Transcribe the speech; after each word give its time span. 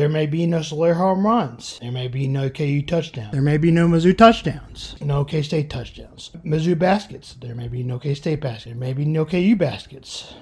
There 0.00 0.08
may 0.08 0.24
be 0.24 0.46
no 0.46 0.60
Solaire 0.60 0.96
home 0.96 1.26
runs. 1.26 1.78
There 1.78 1.92
may 1.92 2.08
be 2.08 2.26
no 2.26 2.48
KU 2.48 2.80
touchdowns. 2.80 3.32
There 3.32 3.42
may 3.42 3.58
be 3.58 3.70
no 3.70 3.86
Mizzou 3.86 4.16
touchdowns. 4.16 4.96
No 5.02 5.26
K 5.26 5.42
State 5.42 5.68
touchdowns. 5.68 6.30
Mizzou 6.42 6.78
baskets. 6.78 7.34
There 7.34 7.54
may 7.54 7.68
be 7.68 7.82
no 7.82 7.98
K 7.98 8.14
State 8.14 8.40
baskets. 8.40 8.64
There 8.64 8.74
may 8.74 8.94
be 8.94 9.04
no 9.04 9.26
KU 9.26 9.56
baskets. 9.56 10.32